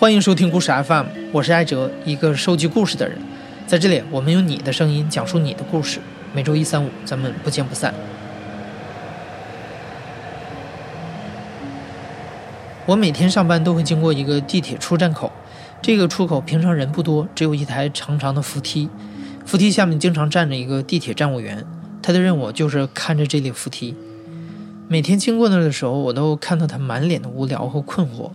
[0.00, 3.18] 欢迎收听故事 FM，我是艾哲，一个收集故事的人。
[3.66, 6.00] 在这里，我们用你的声音讲述你的故事。
[6.32, 7.92] 每周一、三、五，咱们不见不散。
[12.86, 15.30] 我每天上班都会经过一个地铁出站口，
[15.82, 18.88] 这个出口平常人不多，只有一台长长的扶梯，
[19.44, 21.62] 扶梯下面经常站着一个地铁站务员，
[22.00, 23.94] 他的任务就是看着这列扶梯。
[24.88, 28.30] 每天经过那儿的时候，我都看到他满脸的无聊和困惑，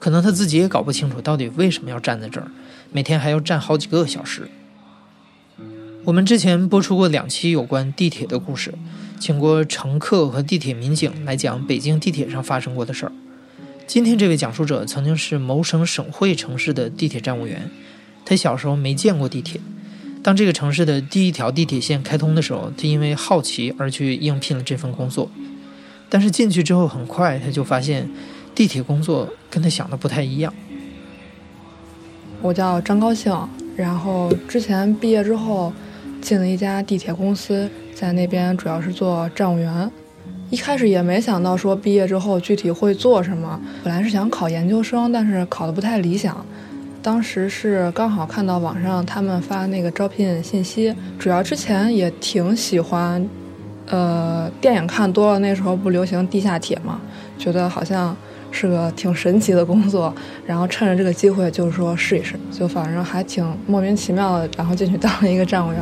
[0.00, 2.50] 可能他自己也搞不清楚到底为什么要站在这儿，
[2.90, 4.48] 每天还要站好几个小时。
[6.04, 8.72] 我们之前播出过两期有关地铁的故事，
[9.20, 13.12] 请过乘客和地铁民警来讲北京地铁上发生过的事儿。
[13.86, 17.70] 今天这位讲述者曾经是某省省会城市的地铁站务员，
[18.24, 19.60] 他小时候没见过地铁。
[20.22, 25.30] 当这个城市的第一条地铁线开通的时候，他因为好奇而去应聘了这份工作。
[26.08, 28.10] 但是进去之后，很快他就发现，
[28.54, 30.52] 地铁工作跟他想的不太一样。
[32.42, 33.36] 我叫张高兴，
[33.76, 35.72] 然后之前毕业之后
[36.20, 39.90] 进了一家地铁公司，在那边主要是做站务员。
[40.50, 46.44] 一开始也没想到说毕业之后具体会做什么，本来是想考研究生，但是考的不太理想。
[47.02, 53.26] 当时是刚好看到网上他们发那个招聘信息，主要之前也挺喜欢。
[53.86, 57.00] 呃，电影看多了，那时候不流行地下铁嘛，
[57.38, 58.16] 觉得好像
[58.50, 60.14] 是个挺神奇的工作，
[60.46, 65.80] 然后趁着这个机会，就是说试一试，就反正还挺莫名其妙的，然后进去当了一个站务员。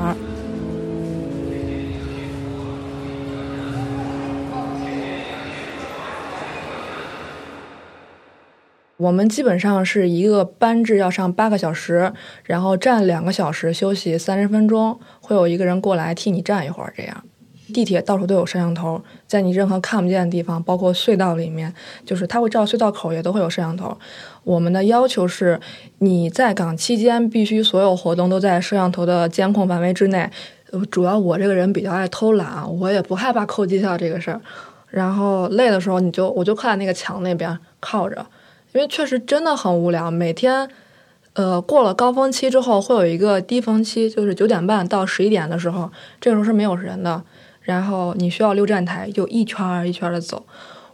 [8.96, 17.24] 我们基本上是一个班制要上八个小时，然后站两个小时，休息三十分钟，会有一个人过来替你站一会儿，这样。
[17.72, 21.72] 地铁到处都有摄像头，在你任何看不见的地方，包括隧道里面，
[22.04, 23.96] 就是它会照隧道口，也都会有摄像头。
[24.44, 25.60] 我们的要求是，
[25.98, 30.30] 你在岗期间必须所有活动都在摄像头的监控范围之内。
[30.90, 34.40] 主要我这个人比较爱偷懒，我也不害怕扣绩效这个事儿。
[34.90, 38.26] 然后累的时候，你就我就靠在那个墙那边靠着，
[38.72, 40.10] 因为确实真的很无聊。
[40.10, 40.68] 每天，
[41.34, 45.90] 呃，过了高峰期之后，会有一个低峰期，就是九点半到十一点的时候，
[46.20, 47.22] 这个时候是没有人的。
[47.68, 50.46] 然后你需要溜站台，就一圈儿一圈的走。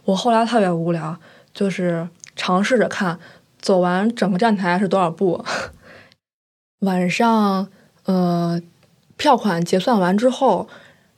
[0.03, 1.17] 我后来特别无聊，
[1.53, 2.05] 就是
[2.35, 3.17] 尝试着看
[3.61, 5.41] 走完整个站台是多少步。
[6.79, 7.69] 晚上，
[8.03, 8.61] 呃，
[9.15, 10.67] 票款结算完之后，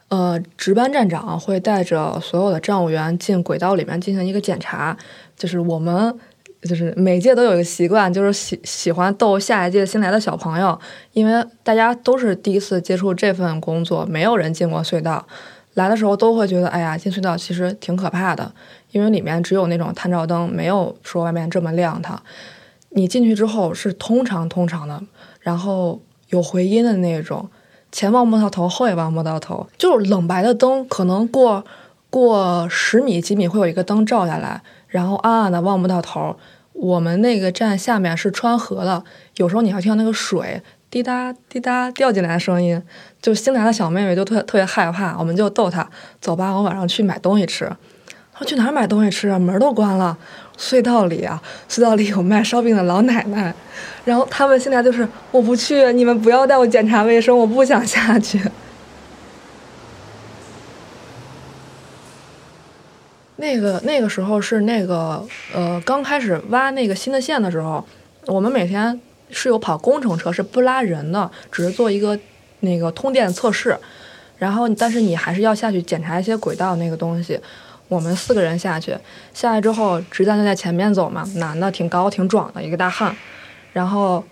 [0.10, 4.96] 呃，值班站长会带着所有的站务员进轨道里面进行一个检查。
[5.36, 6.20] 就是我们，
[6.64, 10.80] 就是每届都有一个习惯，就是喜喜欢逗下一届新来的小朋友，
[11.14, 15.26] 因为大家都是第一次接触这份工作，没有人进过隧道。
[15.76, 18.52] 来的时候都会觉得，哎呀，进隧道其实挺可怕的，
[18.90, 22.02] 因为里面只有那种探照灯，没有说外面这么亮。
[22.02, 22.20] 它，
[22.90, 25.00] 你进去之后是通常通常的，
[25.40, 27.48] 然后有回音的那种，
[27.92, 31.64] 前望不到头，后也望不到头，就是冷白的灯，可能过
[32.10, 34.64] 过十米几米会有一个灯照下来，
[34.98, 36.36] 然后暗暗的望不到头。
[36.74, 39.04] 我们那个站下面是穿河的，
[39.36, 40.60] 有时候你还听到那个水。
[40.90, 42.82] 滴答滴答掉进来的声音，
[43.22, 45.88] 就新来的小妹妹就特特别害怕，我们就逗她，
[46.20, 47.70] 走吧，我晚上去买东西吃。
[48.38, 49.38] 说去哪儿买东西吃啊？
[49.38, 50.18] 门都关了。
[50.58, 53.54] 隧道里啊，隧道里有卖烧饼的老奶奶。
[54.06, 58.40] 然后他们现在就是我不去，你们不要带我检查卫生，我不想下去。
[63.38, 67.84] 那个那个时候是那个呃刚开始挖那个新的线的时候，
[68.26, 69.00] 我们每天。
[69.30, 72.18] 是有跑工程车，是不拉人的，只是做一个
[72.62, 73.78] 那个通电测试。
[74.38, 77.38] 然后，但是你还是要下去检查一些轨道那个东西。
[77.90, 78.98] 我们四个人下去，
[79.34, 83.14] 下来之后，值班就在前面走嘛，男的挺高挺壮的一个大汉。
[83.74, 84.24] 然后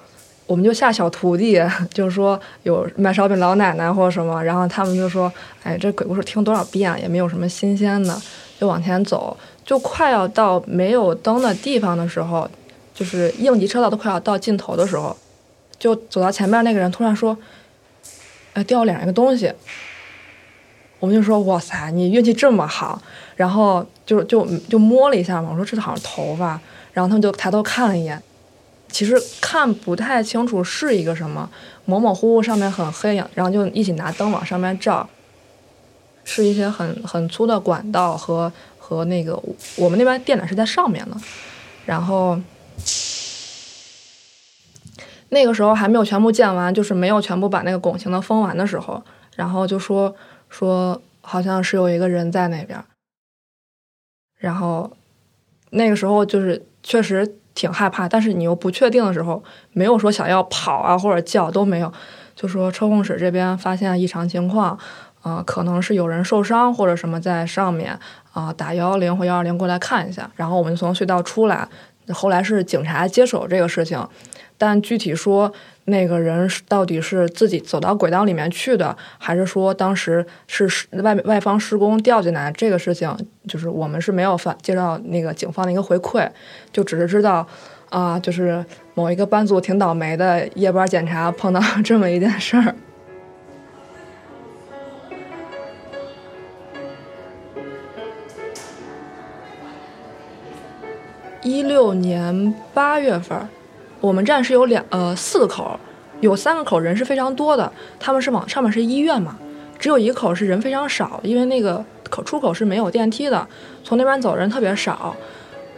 [0.45, 1.61] 我们就下小徒弟，
[1.93, 5.29] 就是说有卖烧饼老奶奶或者什么，然后他们就说
[5.63, 8.17] ：“哎，这鬼故事听多少遍也没有什么新鲜的。”
[8.59, 12.49] 就往前走，就快要到没有灯的地方的时候。
[12.93, 15.13] 就是应急车道都快要到尽头的时候，
[15.77, 17.37] 就走到前面那个人突然说
[18.55, 19.51] ：“哎，掉脸上一个东西。”
[21.01, 23.01] 我们就说：“哇塞，你运气这么好！”
[23.35, 26.57] 然后就就就摸了一下嘛，我说：“这好像头发。”
[26.93, 28.23] 然后他们就抬头看了一眼，
[28.87, 31.49] 其实看不太清楚是一个什么，
[31.83, 35.05] 模模糊糊上面很黑呀，然后就一起拿灯往上面照，
[36.25, 39.41] 是一些很很粗的管道和和那个
[39.77, 41.15] 我们那边电缆是在上面的，
[41.85, 42.37] 然后。
[45.29, 49.03] 那个时候还没有全部建完，就是没有全部把那个拱形的封完的时候，
[49.35, 50.15] 然后就说
[50.49, 52.81] 说好像是有一个人在那边，
[54.37, 54.89] 然后
[55.71, 59.43] 那个时候就是确实挺害怕，但是你又不确定的时候，
[59.73, 61.91] 没有说想要跑啊或者叫都没有，
[62.35, 64.77] 就说车控室这边发现异常情况，
[65.25, 67.97] 啊、可能是有人受伤或者什么在上面
[68.31, 71.67] 啊、打幺幺零或幺二零过来看一下，然后我们就从隧道出来，
[72.09, 74.07] 后来是警察接手这个事情，
[74.55, 75.51] 但具体说
[75.85, 83.11] 那个人是到底是自己走到轨道里面去的，还是说当时是外外方施工掉进来，这个事情
[83.47, 86.29] 就是我们是没有发接到那个警方的一个回馈，
[86.71, 87.47] 就只是知道
[87.89, 88.63] 啊、就是
[88.93, 92.75] 某一个班组挺倒霉的，夜班检查碰到 这么一件事儿。
[101.85, 103.37] 六年八月份，
[104.01, 105.79] 我们站是有两呃四个口，
[106.19, 109.37] 有三个口人是非常多的，他们是往上面是医院嘛，
[109.77, 113.47] 只有一个口是人非常少，因为那个口出口是没有电梯的，
[113.83, 115.15] 从那边走人特别少，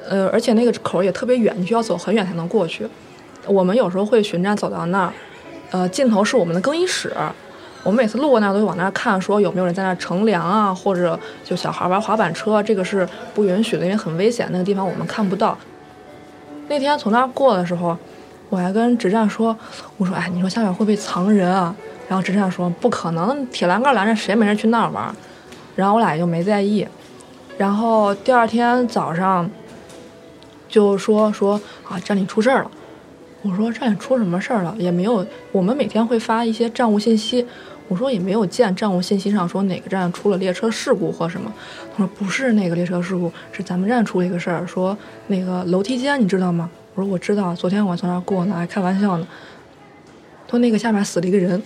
[0.07, 2.87] 呃，而且那个口也特别远，你需要走很远才能过去。
[3.45, 5.13] 我们有时候会巡站走到那儿，
[5.71, 7.13] 呃，尽头是我们的更衣室。
[7.83, 15.57] 我们每次路过那儿都会往那儿看，说有没有人在那儿乘凉啊，或者就小孩玩滑板车，这个是不允许的，因为很危险，那个地方我们看不到。
[16.69, 17.97] 那天从那儿过的时候，
[18.49, 19.57] 我还跟执战说
[19.97, 21.75] ：“我说，哎，你说下面会不会藏人啊？”
[22.07, 25.13] 然后执战说：“不可能，铁栏杆拦着谁没人去那儿玩？”
[25.75, 26.87] 然后我俩也就没在意。
[27.57, 29.49] 然后第二天早上
[30.69, 32.71] 就说说啊，站里出事儿了。
[33.43, 34.75] 我说站里出什么事儿了？
[34.77, 37.45] 也没有，我们每天会发一些站务信息。
[37.87, 41.51] 我说也没有见站务信息上说哪个站出了列车事故或什么。
[41.95, 44.97] 他说不是那个列车事故，是咱们站出了一个事儿，说
[45.27, 46.69] 那个楼梯间你知道吗？
[46.95, 49.27] 我说我知道，昨天我从那儿过呢，还开玩笑呢。
[50.47, 51.61] 他说那个下面死了一个人。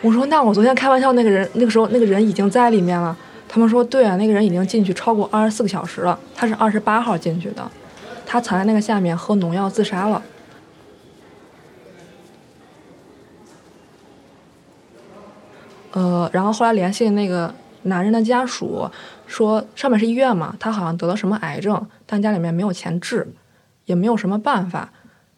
[0.00, 3.16] 我说那我昨天开玩笑那个人，那个时候那个人已经在里面了。
[3.48, 7.70] 他们说对啊，那个人已经进去超过二十四个小时了，他是二十八号进去的，
[8.26, 10.20] 他藏在那个下面喝农药自杀了。
[15.94, 18.90] 呃，然后后来联系那个男人的家属，
[19.28, 23.26] 说上面是医院嘛，他好像得了什么癌症，但家里面没有钱治，
[23.84, 24.90] 也没有什么办法，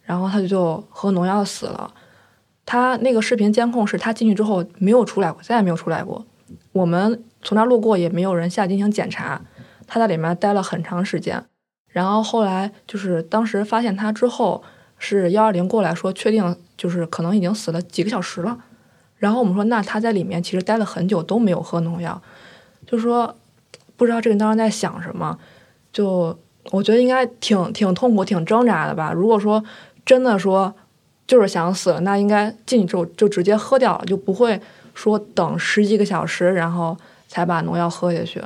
[0.03, 1.93] 然后他就喝农药死了。
[2.64, 6.25] 他那个视频监控是他进去之后没有出来过，再也没有出来过。
[6.73, 9.41] 我们从那路过，也没有人下进行检查。
[9.87, 11.44] 他在里面待了很长时间，
[11.91, 14.64] 然后后来就是当时发现他之后，
[14.99, 18.58] 是幺二零过来说确定就是可能已经死了几个小时了。
[19.18, 22.20] 然后我们说，那他在里面其实待了很久都没有喝农药，
[22.86, 23.34] 就说
[23.96, 25.38] 不知道这个人当时在想什么，
[25.92, 26.38] 就
[26.70, 29.12] 我觉得应该挺挺痛苦、挺挣扎的吧。
[29.12, 29.64] 如果说
[30.04, 30.74] 真的说
[31.26, 34.60] 就是想死了，那应该进去之后就直接喝掉了，就不会
[34.94, 36.96] 说等十几个小时然后
[37.26, 38.42] 才把农药喝下去。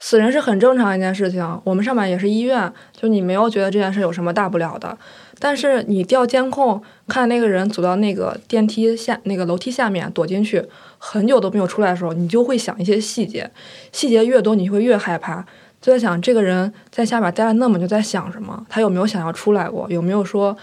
[0.00, 4.96] 死人是很正常一件事情，我们上面也是医院，就你没有觉得这件事有什么大不了的。
[5.38, 10.64] 但是你调监控看那个人走到那个电梯下那个楼梯下面躲进去，
[10.98, 13.50] 很久都没有出来的时候，你就会想一些细节，
[13.92, 15.44] 细节越多你会越害怕，
[15.80, 20.56] 就在想这个人在下面待了那么久在想什么，他有没有想要出来过，有没有说，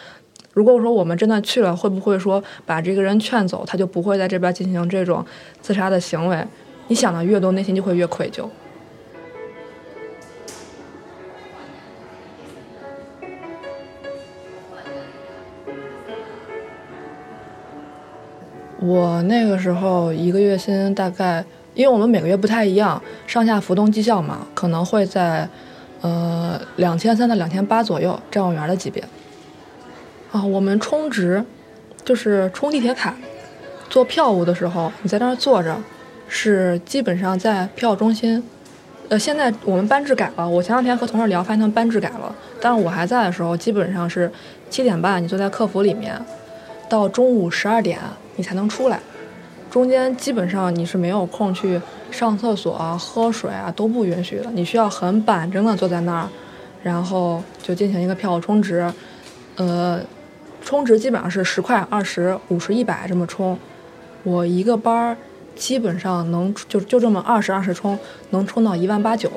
[0.53, 5.25] 如果说我们真的去了，会不会说把这个人劝走，他就不会在这边进行这种
[5.61, 6.45] 自杀的行为？
[6.87, 8.47] 你想的越多，内心就会越愧疚。
[18.85, 25.49] 我那个时候一个月薪大概，因为我们每个月不太一样，上下浮动绩效嘛，可能会在
[26.01, 29.03] 呃两千三到两千八左右，站务员的级别。
[30.31, 31.43] 啊，我们充值
[32.03, 33.15] 就是充地铁卡，
[33.89, 35.75] 做票务的时候，你在那儿坐着，
[36.27, 38.43] 是基本上在票务中心。
[39.09, 42.35] 呃，现在我们班制改了，我前两天和同事聊，发现他们班制改了。
[42.61, 44.31] 但是我还在的时候，基本上是
[44.69, 46.19] 七点半你坐在客服里面，
[46.87, 47.99] 到中午十二点
[48.35, 48.99] 你才能出来，
[49.69, 56.29] 中间基本上你是没有空去上厕所、喝水啊都不允许的，你需要很板正的坐在那儿，
[56.83, 58.91] 然后就进行一个票充值，
[59.55, 59.99] 呃，
[60.63, 63.57] 充值基本上是十块、二十、五十、一百这么充，
[64.23, 65.17] 我一个班儿
[65.55, 67.97] 基本上能就就这么二十二十充，
[68.31, 69.31] 能充到一万八九。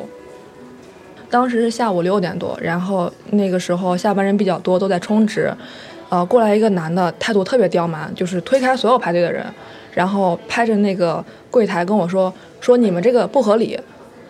[1.31, 5.53] 当时是下午六点多，然后那个时候下班人比较多，都在充值。
[6.11, 9.45] 呃，过来一个男的，态度特别刁蛮，就是推开所有排队的人，
[9.93, 13.79] 然后拍着那个柜台跟我说：“说你们这个不合理。”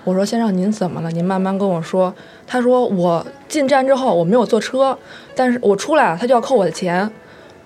[0.04, 1.11] 我说：“先生，您怎么了？
[1.12, 2.12] 您慢慢跟我说。”
[2.49, 4.97] 他说：“我进站之后我没有坐车，
[5.37, 7.08] 但是我出来了，他就要扣我的钱。”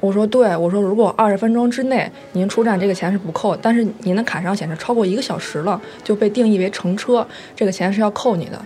[0.01, 8.61] 我说：“对，我说如果二十分钟之内您出站，这个钱是不扣，但是您的卡上显示超过一个小时了，就被定义为乘车，这个钱是要扣你的。”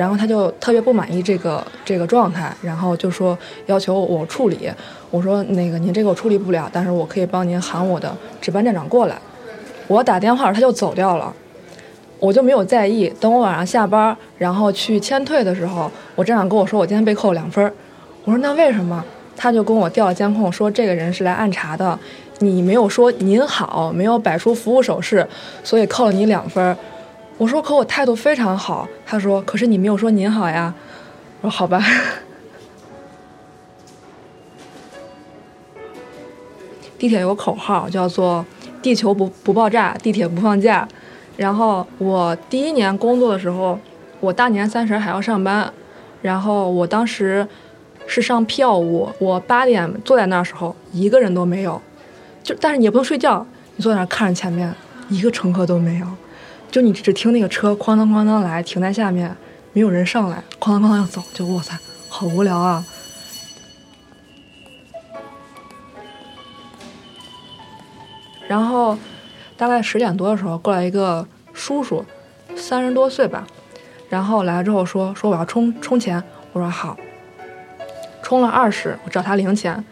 [0.00, 4.70] 然后他就特别不满意这个这个状态，然后就说要求我处理。
[5.10, 9.18] 我说那个您这个我处理不了，但是我可以帮您喊我的值班站长过来。
[9.88, 11.30] 我打电话他就走掉了，
[12.18, 13.12] 我就没有在意。
[13.20, 17.70] 等我晚上下班，然后去签退的时候，我站长跟我说我今天被扣两分。
[18.24, 19.04] 我说那为什么？
[19.36, 21.98] 他就跟我调了监控，说这个人是来暗查的，
[22.38, 25.28] 你没有说您好，没有摆出服务手势，
[25.62, 26.74] 所以扣了你两分。
[27.40, 28.86] 我说可我态度非常好。
[29.06, 30.74] 他说可是你没有说您好呀。
[31.40, 31.82] 我说好吧。
[36.98, 38.44] 地铁有个口号叫做
[38.82, 40.86] “地球不不爆炸，地铁不放假”。
[41.38, 43.78] 然后我第一年工作的时候，
[44.20, 45.72] 我大年三十还要上班，
[46.20, 47.48] 然后我当时。
[48.06, 51.80] 是上票务，我八点坐在那儿时候，一个人都没有，
[52.42, 54.74] 就但是你也不能睡觉，你坐在那看着前面，
[55.08, 56.06] 一个乘客都没有，
[56.70, 59.36] 就你只听那个车哐当哐当来，停在下面，
[59.72, 61.76] 没有人上来，哐当哐当要走，就哇塞，
[62.08, 62.84] 好无聊啊。
[68.46, 68.96] 然后
[69.56, 72.04] 大概十点多的时候，过来一个叔叔，
[72.56, 73.46] 三十多岁吧，
[74.08, 76.22] 然后来了之后说说我要充充钱，
[76.52, 76.96] 我说好。
[78.22, 79.84] 充了二十，我找他零钱，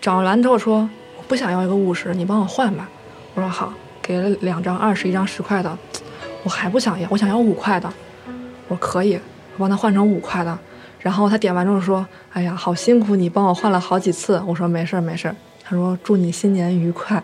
[0.00, 2.88] 找完之后说我不想要一个五十，你帮我换吧。
[3.34, 5.76] 我说好，给了两张二十，一张十块的，
[6.44, 7.92] 我还不想要，我想要五块的。
[8.68, 10.56] 我说可以，我帮他换成五块的。
[11.00, 14.40] 然后他点完之后说，哎呀，好辛苦你帮我换了好几次。
[14.46, 15.34] 我说没事儿没事儿。
[15.62, 17.22] 他说祝你新年愉快。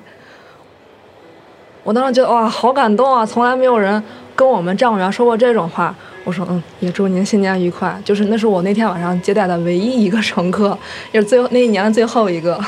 [1.82, 4.02] 我当时觉得哇，好感动啊，从来没有人
[4.34, 5.94] 跟我们站务员说过这种话。
[6.24, 7.98] 我说嗯，也祝您新年愉快。
[8.04, 10.76] 就是那是我那天晚上接待的唯一一个乘客，
[11.12, 12.62] 也是最后那一年的最后一个。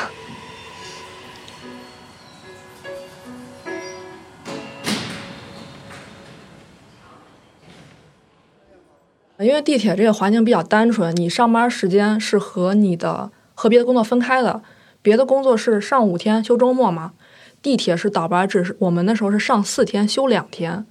[9.45, 14.63] 因为地铁这个环境比较单纯，你上班时间是和你的和别的工作分开的。
[15.03, 17.13] 别的工作是上五天休周末嘛，
[17.61, 20.87] 地铁是倒班制，我们那时候是上四天休两天。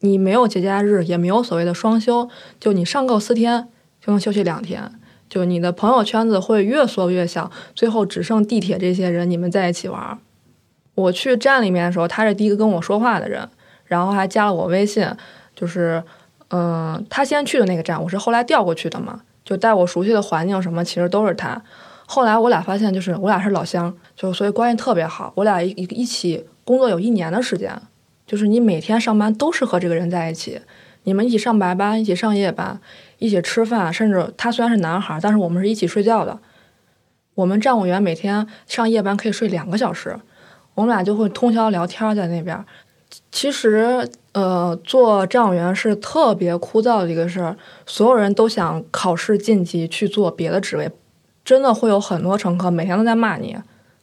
[0.00, 2.28] 你没有节假日，也没有所谓的双休，
[2.60, 3.68] 就你上够四天
[4.00, 4.92] 就能休息两天。
[5.28, 10.18] 就你的朋友圈子会越缩越小，最后只剩地铁这些人，你们在一起玩。
[10.94, 13.48] 我去站里面的时候，他是第一个跟我说话的人，
[13.86, 15.08] 然后还加了我微信。
[15.56, 16.04] 就是，
[16.48, 21.62] 嗯，他先去的那个站，我是后来调过去的嘛，就带我熟悉的环境什么，其实都是他。
[22.06, 25.32] 后来我俩发现，就是我俩是老乡，就所以关系特别好。
[25.36, 27.72] 我俩一一起工作有一年的时间。
[28.26, 30.58] 就是你每天上班都是和这个人在一起，
[31.02, 32.80] 你们一起上白班，一起上夜班，
[33.18, 36.38] 一起吃饭，甚至他虽然是男孩，但是我们是一起睡觉的。
[37.34, 40.18] 我们站务员每天上夜班可以睡两个小时，
[40.74, 42.64] 我们俩就会通宵聊天在那边。
[43.30, 47.56] 其实，呃，做站务员是特别枯燥的一个事儿，
[47.86, 50.90] 所有人都想考试晋级去做别的职位，
[51.44, 53.56] 真的会有很多乘客每天都在骂你。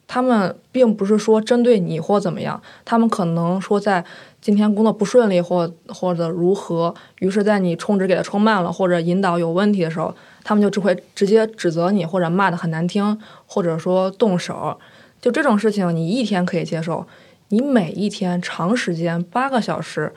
[0.07, 4.03] 他们并不是说针对你或怎么样，他们可能说在
[4.41, 10.13] 今天工作不顺利或或者如何，于是，在你充值给他充慢了或者引导有问题的时候，
[10.43, 14.77] 他们就只会直接指责你或者骂的很难听，或者说动手。
[15.21, 17.05] 就这种事情，你一天可以接受，
[17.51, 20.13] 你每一天长时间八个小时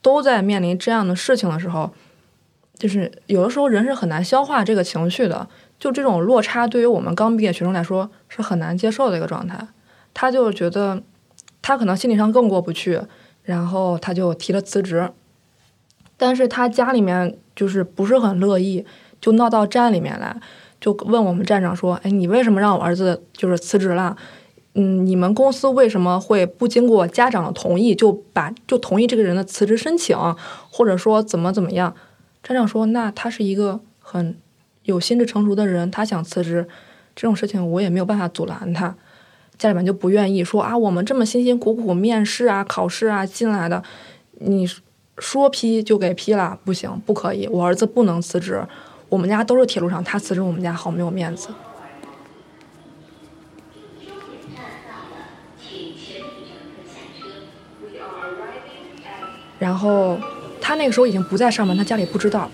[0.00, 1.92] 都在面临这样的事情的时候，
[2.76, 5.48] 就是有的时候人是很难消化这个情绪的。
[5.78, 9.58] 就这种落差，对于我们刚毕业学生来说是很难接受的一个状态。
[10.14, 11.02] 他就觉得，
[11.60, 13.00] 他可能心理上更过不去，
[13.42, 15.10] 然后他就提了辞职。
[16.16, 18.84] 但是他家里面就是不是很乐意，
[19.20, 20.36] 就闹到站里面来，
[20.80, 24.16] 就问我们站长说：“哎，你为什么让我儿子就是辞职了？
[24.74, 30.16] 嗯，你们公司为什么会不经过家长的同意就把就同意这个人的辞职申请，
[30.70, 31.94] 或者说怎么怎么样？”
[32.42, 34.36] 站长说：“那他是一个很。”
[34.84, 36.66] 有心智成熟的人，他想辞职，
[37.14, 38.92] 这种事情我也没有办法阻拦他。
[39.56, 43.80] 家里面就不愿意说啊，我们这么辛辛苦苦面试啊、考试啊进来的，
[44.40, 44.68] 你
[45.18, 48.60] 说批就给批了，不行，不可以，我儿子不能辞职。
[49.08, 51.46] 我们家都是铁路上，他辞职，我们家好没有面子。
[59.62, 60.18] 然后
[60.60, 62.50] 他那个时候已经不在上班，他家里不知道。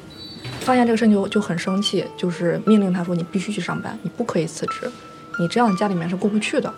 [0.60, 4.90] 发现这个事情就就很生气，就是命令他说：“你必须去上班，你不可以辞职，
[5.38, 6.70] 你这样家里面是过不去的，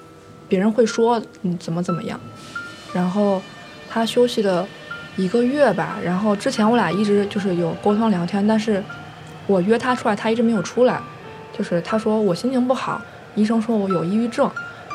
[0.49, 2.21] 别人会说你怎么怎么样。”
[2.95, 3.43] 然后
[3.89, 4.65] 他休息了
[5.17, 8.81] 一个月吧，然后之前我俩一直就是有沟通聊天，但是
[9.49, 11.01] 我约他出来，他一直没有出来。
[11.53, 13.03] 就是他说我心情不好，
[13.35, 14.49] 医生说我有抑郁症，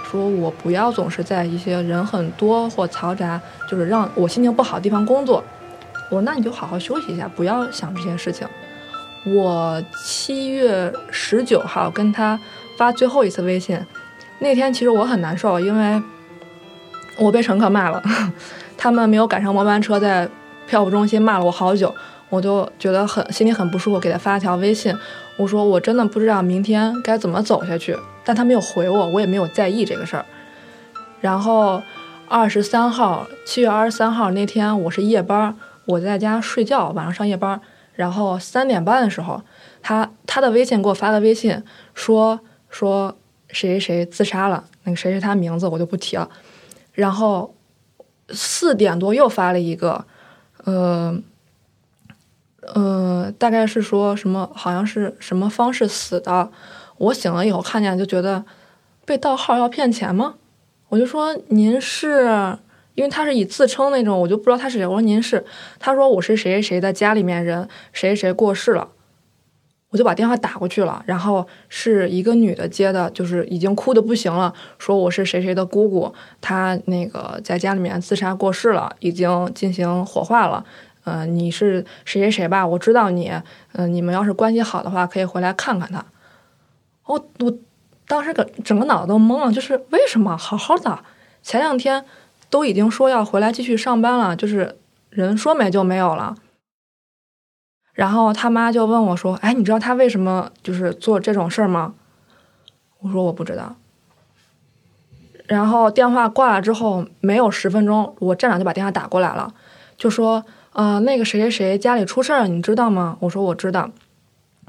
[0.10, 5.44] 说我不要总是在一些人很多或嘈杂，就是让我心情不好的地方工作。
[6.10, 8.48] 我说那你就好好休息一下，不要想这些事情。
[9.26, 12.40] 我七月十九号跟他
[12.78, 13.80] 发最后一次微信，
[14.40, 16.02] 那天其实我很难受，因为
[17.18, 18.04] 我被乘客骂了，
[18.78, 20.30] 他们没有赶上末班车，在
[20.68, 21.94] 票务中心骂了我好久，
[22.30, 24.96] 我就觉得很心里很不舒服，给他发了条微信，
[25.38, 30.26] 我说我真的不知道明天该怎么走下去，但他没有回我，我也没有在意这个事儿。
[31.22, 31.82] 然后
[32.28, 37.60] 二十三号，七月二十三号那天我是夜班，我在家睡觉，晚上上夜班。
[37.94, 39.42] 然后三点半的时候，
[39.82, 41.64] 他他的微信给我发个微信，
[41.94, 42.40] 说
[42.70, 43.18] 说
[43.50, 46.30] 谁谁谁自杀了，那个谁是他名字我就不提了。
[46.92, 47.56] 然后
[48.30, 50.06] 四点多又发了一个，
[50.66, 51.18] 呃
[52.74, 56.50] 呃，大概是说什么，好像是什么方式死的。
[56.98, 58.44] 我醒了以后看见就觉得
[59.06, 60.36] 被盗号要骗钱吗？
[60.90, 62.58] 我就说您是。
[62.96, 64.88] 因为他是以自称那种，我就不知道他是谁。
[64.88, 65.44] 我说您是，
[65.80, 68.88] 他说我是谁谁谁的家里面人，谁谁谁过世了，
[69.90, 71.04] 我就把电话打过去了。
[71.06, 80.64] 然后是一个女的接的，就是已经哭的不行了，说我是谁谁的姑姑，她那个在家里面自杀过世了，已经进行火化了。
[81.06, 82.68] 嗯，你是谁谁谁吧？
[82.68, 83.32] 我知道你。
[83.72, 86.06] 嗯，你们要是关系好的话，可以回来看看他。
[87.06, 87.52] 我我
[88.08, 91.00] 当时个整个脑子都懵了，就是为什么好好的
[91.42, 92.06] 前两天。
[92.48, 94.78] 都已经说要回来继续上班了，就是
[95.10, 96.38] 人说没就没有了。
[97.92, 101.96] 然后他妈就问我说：“哎，你知道他为什么就是做这种事儿吗？”
[103.02, 103.76] 我说：“我不知道。”
[105.48, 109.54] 然后电话挂了之后，没有十分钟，我站长就把电话打过来了，
[109.98, 110.46] 就说
[110.76, 113.90] ：“呃，那个谁谁谁家里出事儿了，你知道吗？”我说：“我知道。”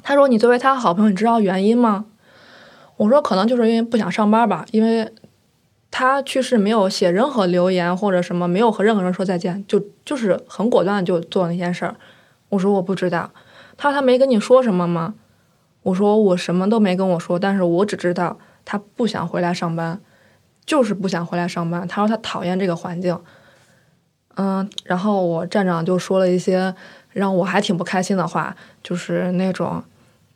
[0.03, 2.07] 他说：“你作为他好朋友，你知道原因吗？”
[2.99, 5.13] 我说：“可能就是因为不想上班吧，因为。”
[5.89, 11.97] 他去世没有写任何留言或者什么，没有和任何人说再见，就就是很果断就做那件事儿。
[12.51, 13.31] 我说我不知道，
[13.79, 15.15] 他说他没跟你说什么吗？
[15.85, 19.99] 我说我什么都没跟我说，但是我只知道他不想回来上班，
[20.67, 21.89] 就是不想回来上班。
[21.89, 23.19] 他说他讨厌这个环境，
[24.37, 26.75] 嗯，然后我站长就说了一些
[27.11, 29.83] 让我还挺不开心的话，就是那种，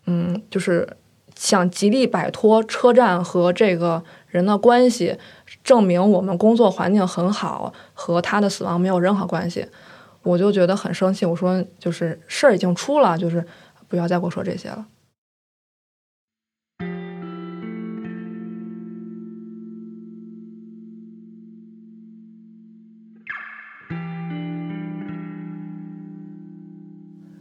[0.06, 0.88] 嗯，就是
[1.36, 5.16] 想极力摆脱车站和这个人的关系。
[5.62, 9.66] 证明我们工作环境很好，和他的死亡没有任何关系，
[10.22, 11.26] 我就觉得很生气。
[11.26, 13.44] 我说，就是事儿已经出了，就是
[13.88, 14.86] 不要再给我说这些了。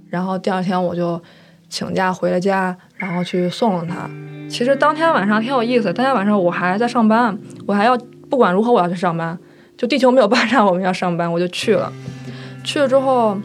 [0.09, 1.21] 然后第二天我就
[1.69, 4.09] 请假回了家，然后去送了他。
[4.49, 7.97] 其实当天晚上挺有意思，当天晚上我还在上班，我还要
[8.29, 9.37] 不管如何我要去上班，
[9.77, 11.93] 就地球没有 霸占我们要上班，我就去了。
[12.63, 13.39] 去了之后，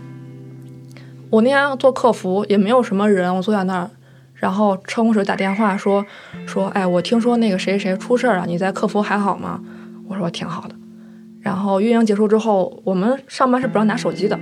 [1.30, 3.90] 我那天做客服也没有什么人，我坐在那儿，
[4.34, 6.04] 然后车公水打电话说
[6.46, 9.60] 说，哎，我听说那个谁谁出事了，你在客服还好吗？
[10.08, 10.74] 我说挺好的。
[11.40, 14.38] 然后运营结束之后，我们上班是不让拿手机的，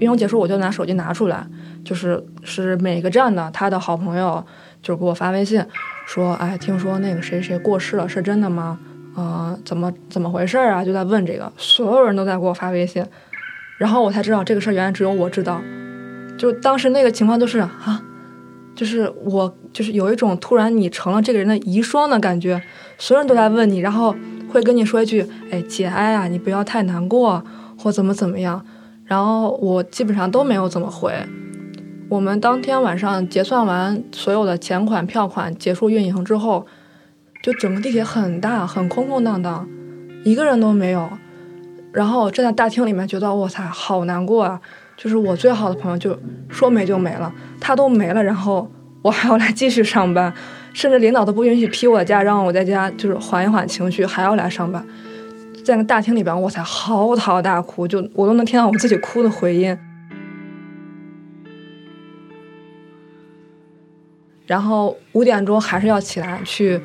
[0.00, 1.46] 运动结束我就拿手机拿出来，
[1.84, 4.44] 就是是每个站的他的好朋友
[4.82, 5.64] 就给我发微信。
[6.06, 8.78] 说，哎，听说那个谁谁过世了，是真的吗？
[9.14, 10.84] 啊，怎么怎么回事啊？
[10.84, 13.04] 就在问这个，所有人都在给我发微信，
[13.76, 15.60] 然后我才知道这个事儿原来只有我知道。
[16.38, 18.00] 就当时那个情况就是啊，
[18.74, 22.62] 就是我就是有一种突然你成了这个人的遗孀的感觉，
[22.96, 24.14] 所有人都在问你，然后
[24.50, 27.44] 会跟你说一句，哎，节哀啊，你不要太难过，
[27.76, 28.64] 或怎么怎么样，
[29.08, 31.12] 然后我基本上都没有怎么回。
[32.08, 36.64] 我们当天晚上结算完所有的钱款、票款，结束运营之后，
[37.42, 39.68] 就整个地铁很大，很空空荡荡，
[40.24, 41.10] 一个人都没有。
[41.92, 44.60] 然后站在大厅里面，觉得我操，好难过啊！
[44.96, 46.18] 就是我最好的朋友，就
[46.48, 48.70] 说没就没了，他都没了，然后
[49.02, 50.32] 我还要来继续上班，
[50.72, 54.84] 甚至领导都不允许批我假，让我在家就是缓一缓情绪，还要来上班。
[55.68, 59.76] 在那大厅里边，我才嚎啕大哭，就我都能听到我自己哭的回音。
[64.46, 66.80] 然后五点钟还是要起来去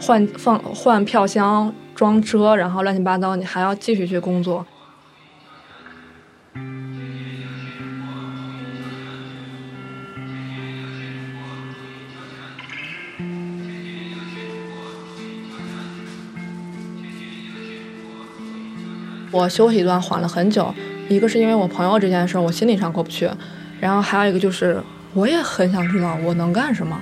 [0.00, 4.64] 换放换票箱装车，然后乱七八糟，你还要继续去工作。
[19.32, 20.72] 我休息一段缓了很久，
[21.08, 23.28] 一个是因为我朋友这件事，我心理上过不去，
[23.80, 24.80] 然后还有一个就是。
[25.14, 26.98] 我也很想知道我能干什么，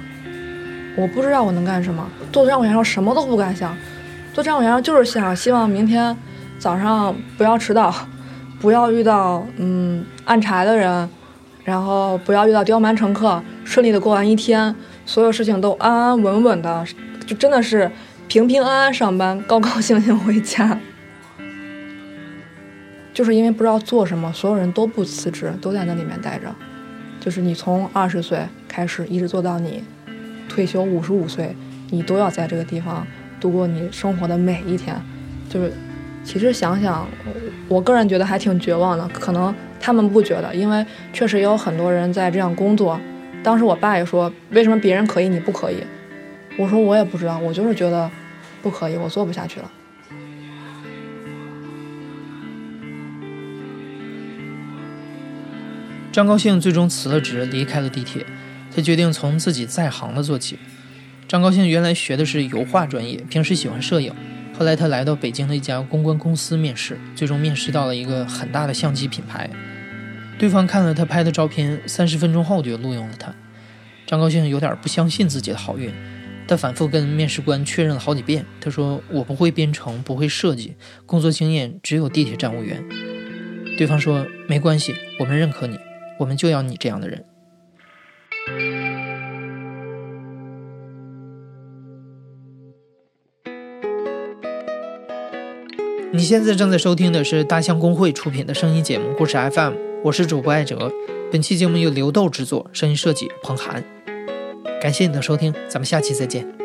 [0.97, 2.05] 我不知道我能干什么。
[2.33, 3.73] 做站务员时候什么都不敢想，
[4.35, 6.17] 做站务员就是想希望明天
[6.59, 7.95] 早上不要迟到，
[8.61, 11.09] 不要遇到嗯按柴的人，
[11.63, 14.75] 然后不要遇到刁蛮乘客，顺利的过完一天，
[15.07, 16.85] 所有事情都安安稳稳的，
[17.25, 17.89] 就真的是
[18.27, 20.77] 平平安安上班，高高兴兴回家。
[23.21, 26.47] 就是因为不知道做什么，所有人都不辞职，都在那里面待着。
[27.21, 29.85] 就是你从二十岁开始，一直做到你
[30.49, 31.55] 退休五十五岁，
[31.91, 33.07] 你都要在这个地方
[33.39, 34.97] 度过你生活的每一天。
[35.51, 35.71] 就是
[36.25, 37.07] 其实想想，
[37.69, 39.07] 我个人觉得还挺绝望的。
[39.09, 42.99] 可能他们不觉得，因为确实也有很多人在这样工作。
[43.45, 45.85] 当时我爸也说：“为什么别人可以，你不可以？”
[46.57, 48.11] 我说：“我也不知道，我就是觉得
[48.63, 49.71] 不可以，我做不下去了。”
[56.13, 58.27] 张高兴最终辞了职，离开了地铁。
[58.75, 60.59] 他决定从自己在行的做起。
[61.29, 64.13] 张高兴原来学的是油画专业，平时喜欢摄影。
[64.57, 69.49] 后来他来到北京的一家公关公司面试，最终面试到了一个很大的相机品牌。
[70.39, 73.33] 对方看了他拍的照片，三十分钟后就录用了他。
[74.07, 75.93] 张高兴有点不相信自己的好运，
[76.49, 78.45] 他反复跟面试官确认了好几遍。
[78.61, 80.75] 他说：“我不会编程，不会设计，
[81.07, 82.83] 工作经验只有地铁站务员。”
[83.79, 85.79] 对方说：“没关系，我们认可你。”
[86.21, 87.25] 我们就要你这样的人。
[96.13, 99.73] 你现在正在收听的是大象公会出品的声音节目《故事 FM》，
[100.05, 100.93] 我是主播艾哲。
[101.33, 103.83] 本期节目由刘豆制作，声音设计彭涵。
[104.83, 106.60] 感谢你的收听，咱们下期再见。